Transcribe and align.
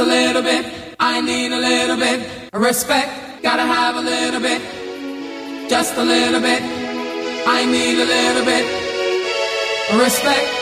A 0.00 0.04
little 0.04 0.42
bit, 0.42 0.96
I 0.98 1.20
need 1.20 1.52
a 1.52 1.58
little 1.58 1.96
bit 1.96 2.50
respect. 2.52 3.42
Gotta 3.42 3.62
have 3.62 3.96
a 3.96 4.00
little 4.00 4.40
bit, 4.40 4.60
just 5.68 5.94
a 5.96 6.02
little 6.02 6.40
bit. 6.40 6.62
I 7.46 7.64
need 7.64 7.98
a 7.98 8.06
little 8.06 8.44
bit 8.44 8.64
respect. 10.02 10.59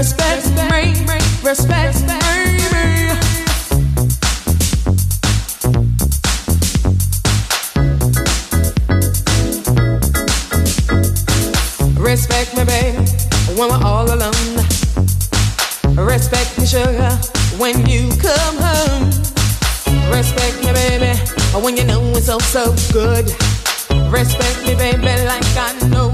Respect, 0.00 0.46
respect, 0.46 0.98
me, 1.00 1.14
respect, 1.44 1.94
respect 1.94 2.16
baby. 2.24 3.20
Respect 12.00 12.56
me, 12.56 12.64
baby, 12.64 12.96
when 13.58 13.68
we're 13.68 13.84
all 13.84 14.10
alone. 14.10 14.32
Respect 15.94 16.58
me, 16.58 16.64
sugar, 16.64 17.10
when 17.58 17.86
you 17.86 18.08
come 18.22 18.56
home. 18.56 19.10
Respect 20.10 20.64
me, 20.64 20.72
baby, 20.72 21.12
when 21.62 21.76
you 21.76 21.84
know 21.84 22.00
it's 22.16 22.30
all 22.30 22.40
so 22.40 22.74
good. 22.90 23.26
Respect 24.10 24.62
me, 24.66 24.74
baby, 24.76 25.02
like 25.26 25.44
I 25.58 25.78
know 25.90 26.09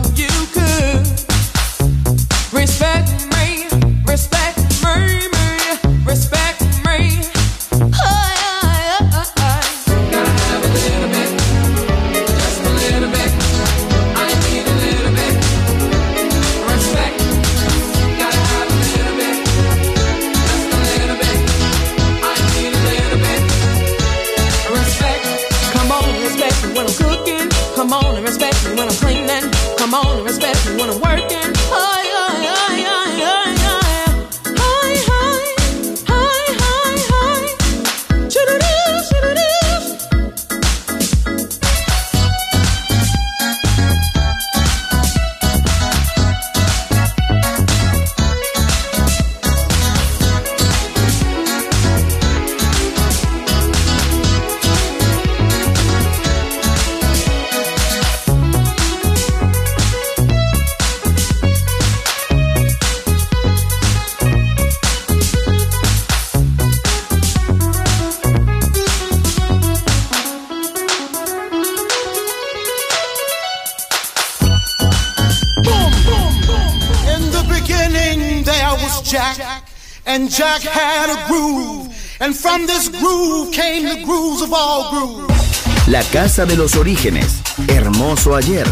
La 85.86 86.02
casa 86.04 86.46
de 86.46 86.56
los 86.56 86.74
orígenes. 86.76 87.42
Hermoso 87.68 88.34
ayer. 88.34 88.66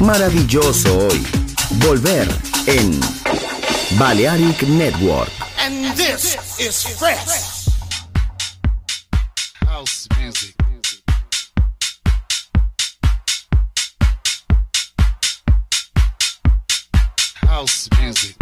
Maravilloso 0.00 0.98
hoy. 0.98 1.26
Volver 1.86 2.28
en 2.66 3.00
Balearic 3.98 4.62
Network. 4.64 5.30
And 5.58 5.96
this 5.96 6.36
is 6.58 6.82
fresh. 6.98 7.66
House 9.66 10.06
music. 10.18 10.54
House 17.46 17.88
music. 18.00 18.41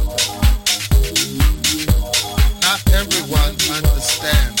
understand. 4.23 4.60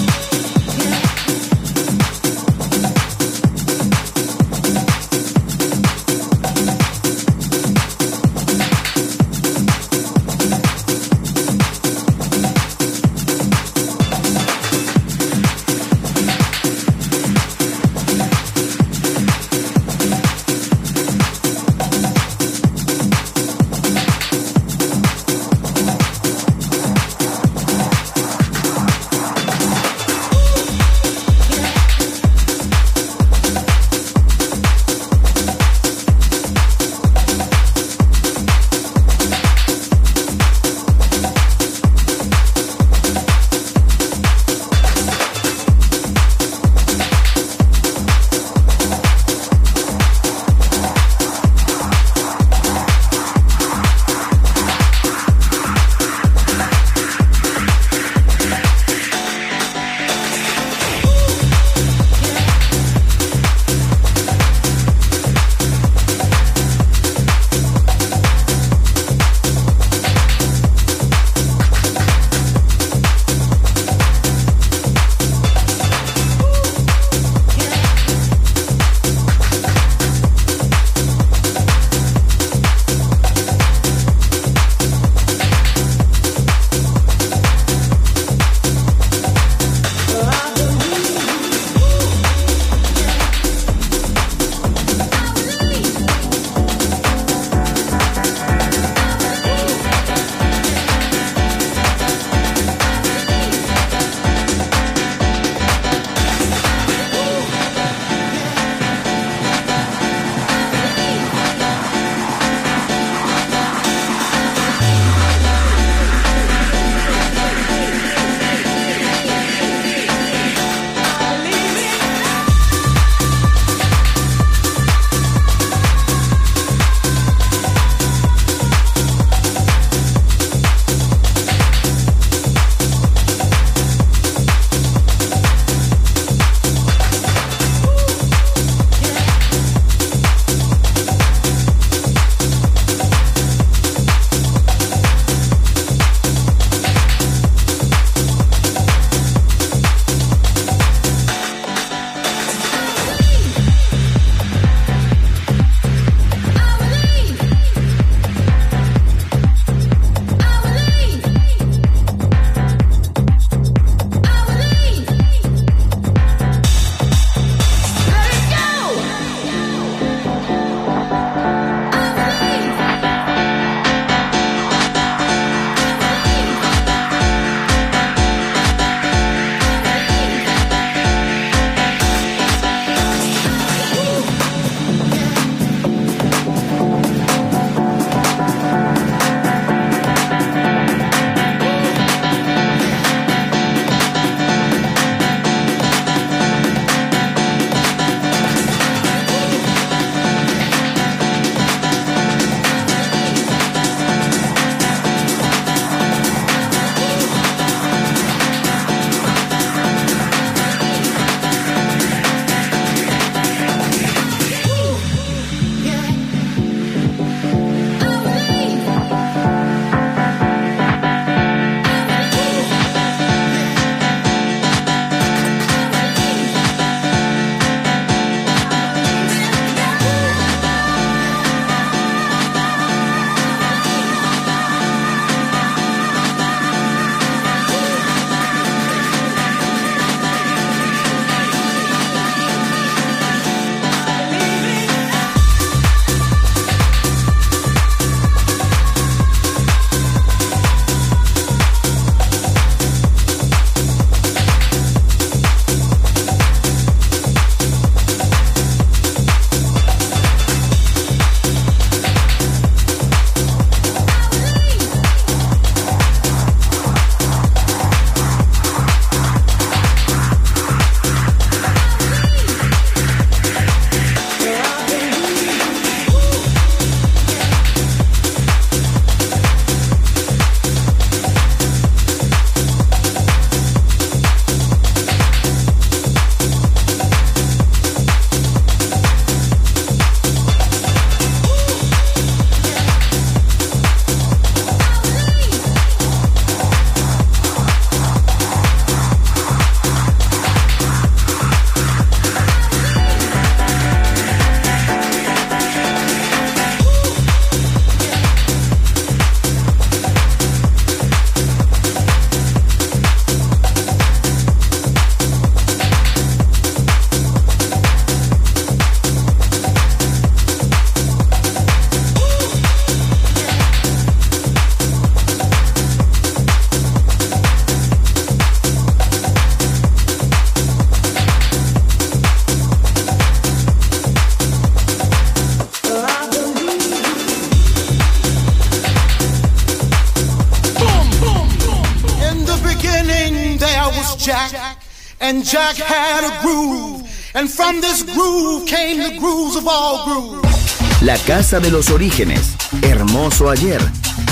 Jack, 344.51 344.77
and 345.21 345.45
Jack 345.45 345.77
had 345.77 346.25
a 346.25 346.41
groove, 346.41 347.03
and 347.35 347.49
from 347.49 347.79
this 347.79 348.03
groove 348.03 348.67
came 348.67 348.97
the 348.97 349.17
grooves 349.17 349.55
of 349.55 349.65
all 349.65 350.03
grooves. 350.03 351.01
La 351.01 351.17
casa 351.19 351.61
de 351.61 351.71
los 351.71 351.89
orígenes, 351.89 352.57
hermoso 352.81 353.49
ayer, 353.49 353.79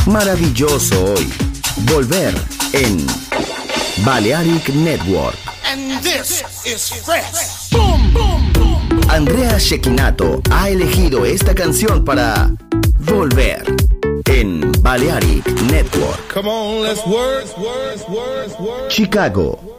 maravilloso 0.07 1.13
hoy. 1.13 1.26
Volver 1.86 2.34
en 2.74 3.05
Balearic 4.03 4.67
Network. 4.76 5.38
And 5.63 6.03
this 6.03 6.43
is 6.65 6.89
fresh. 7.05 7.70
Boom, 7.70 8.13
boom, 8.13 8.51
boom. 8.51 9.01
Andrea 9.09 9.57
Shekinato 9.57 10.41
ha 10.51 10.67
elegido 10.67 11.26
esta 11.26 11.55
canción 11.55 12.03
para 12.03 12.51
Volver 12.99 13.63
en 14.26 14.70
Balearic 14.82 15.47
Network. 15.72 16.34
Come 16.34 16.49
on, 16.49 16.84
let's 16.84 17.05
work, 17.05 17.57
work, 17.57 18.09
work, 18.09 18.59
work. 18.59 18.89
Chicago, 18.89 19.78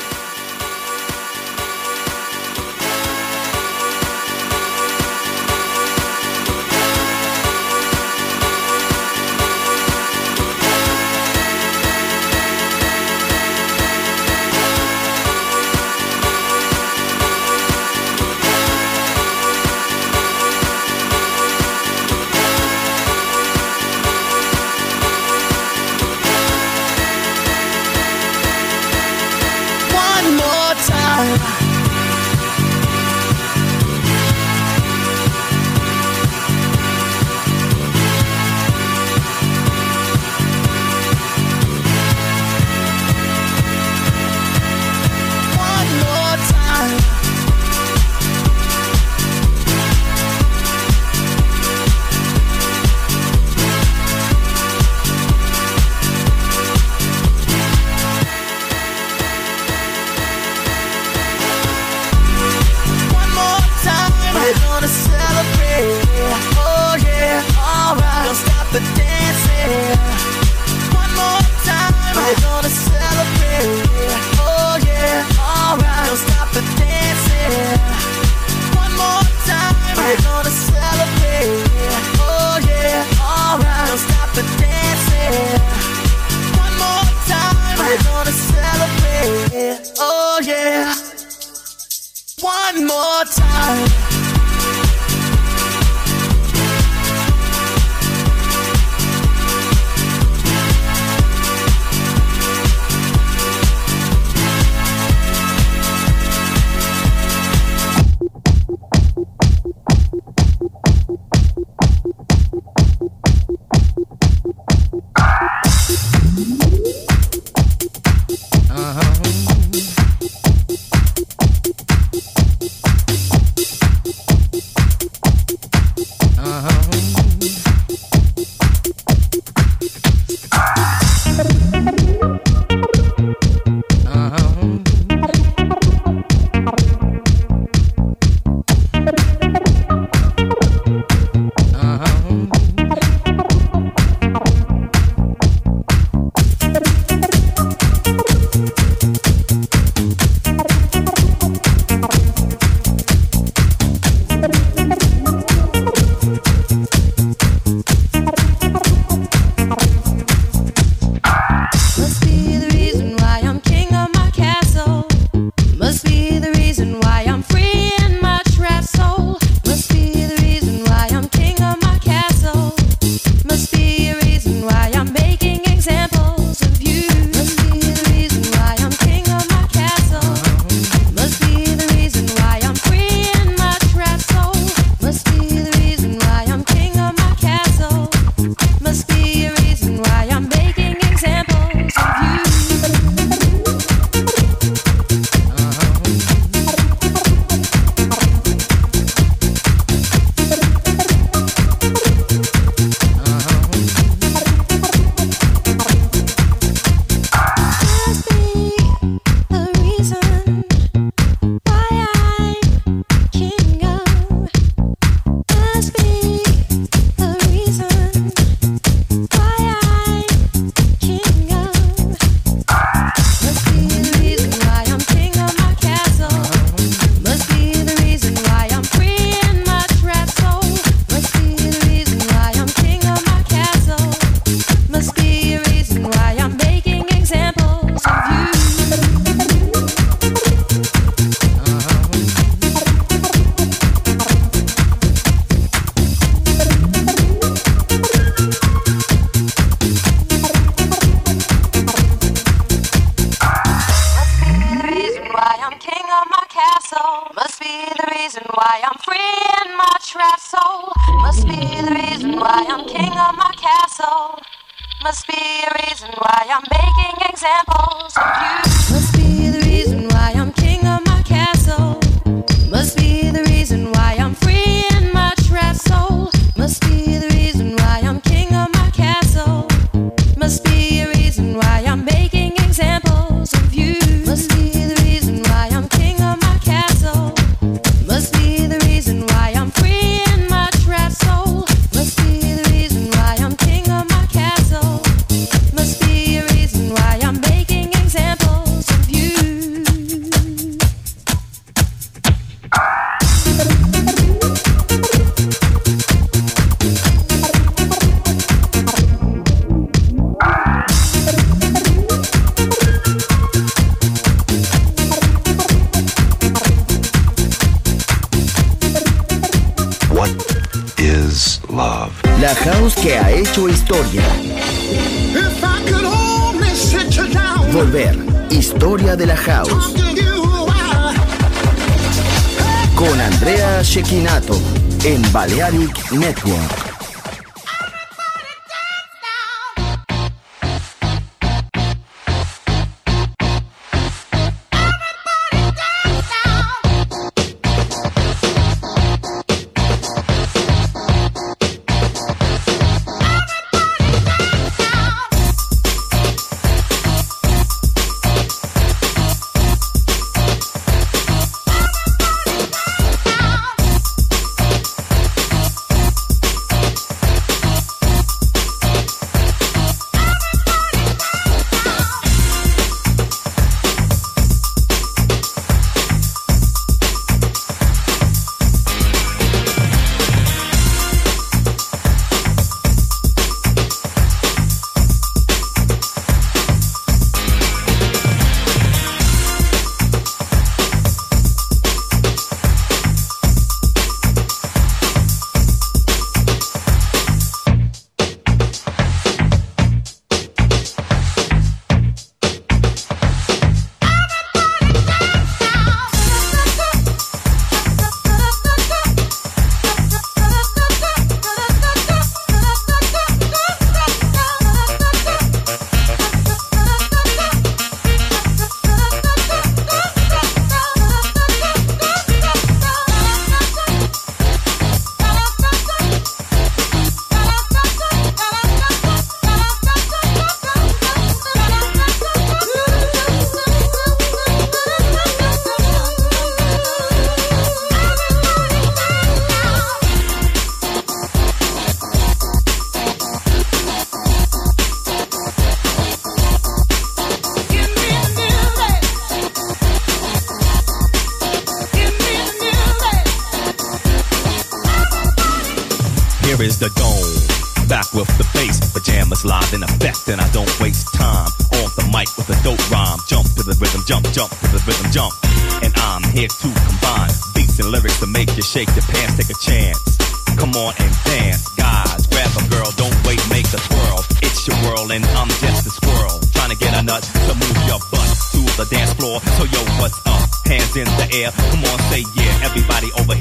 Network. 335.71 336.90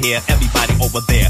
Here, 0.03 0.21
everybody 0.29 0.75
over 0.85 1.01
there. 1.07 1.30